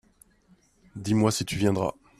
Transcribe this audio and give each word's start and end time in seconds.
Dis-moi 0.95 1.31
si 1.31 1.45
tu 1.45 1.57
viendras. 1.57 1.93